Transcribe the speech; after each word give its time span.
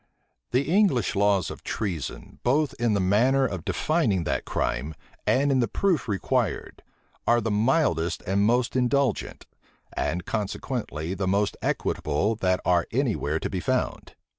The 0.49 0.63
English 0.63 1.15
laws 1.15 1.51
of 1.51 1.63
treason, 1.63 2.39
both 2.41 2.73
in 2.79 2.95
the 2.95 2.99
manner 2.99 3.45
of 3.45 3.63
defining 3.63 4.23
that 4.23 4.45
crime, 4.45 4.95
and 5.27 5.51
in 5.51 5.59
the 5.59 5.67
proof 5.67 6.07
required, 6.07 6.81
are 7.27 7.39
the 7.39 7.51
mildest 7.51 8.23
and 8.25 8.41
most 8.43 8.75
indulgent, 8.75 9.45
and 9.93 10.25
consequently 10.25 11.13
the 11.13 11.27
most 11.27 11.55
equitable, 11.61 12.33
that 12.37 12.59
are 12.65 12.87
any 12.91 13.15
where 13.15 13.39
to 13.39 13.47
be 13.51 13.59
found. 13.59 14.15